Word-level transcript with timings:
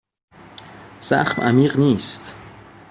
زخم 0.99 1.41
عمیق 1.41 1.77
نیست. 1.79 2.35